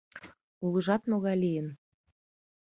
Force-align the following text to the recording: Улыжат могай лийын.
Улыжат 0.65 1.01
могай 1.09 1.35
лийын. 1.43 1.67